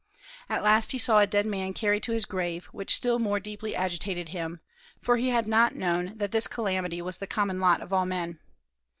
[0.49, 3.75] At last he saw a dead man carried to his grave, which still more deeply
[3.75, 4.59] agitated him,
[4.99, 8.39] for he had not known that this calamity was the common lot of all men.